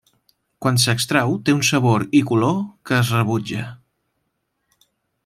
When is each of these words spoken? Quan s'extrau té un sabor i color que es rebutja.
Quan 0.65 0.79
s'extrau 0.83 1.35
té 1.49 1.53
un 1.57 1.61
sabor 1.69 2.05
i 2.21 2.23
color 2.31 2.57
que 2.91 2.99
es 3.01 3.15
rebutja. 3.17 3.67